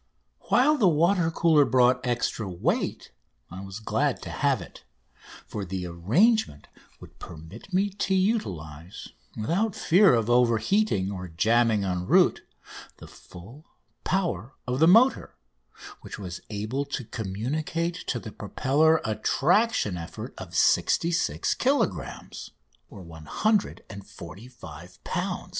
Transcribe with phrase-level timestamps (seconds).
[0.49, 3.11] While the water cooler brought extra weight,
[3.51, 4.83] I was glad to have it,
[5.45, 6.67] for the arrangement
[6.99, 12.41] would permit me to utilise, without fear of overheating or jamming en route,
[12.97, 13.67] the full
[14.03, 15.35] power of the motor,
[15.99, 22.49] which was able to communicate to the propeller a traction effort of 66 kilogrammes
[22.87, 23.37] (145 lbs.).
[23.37, 25.47] [Illustration: AN ACCIDENT TO "No.